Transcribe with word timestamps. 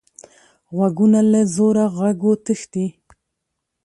غوږونه 0.75 1.19
له 1.31 1.41
زوره 1.53 1.85
غږو 1.97 2.33
تښتي 2.45 2.85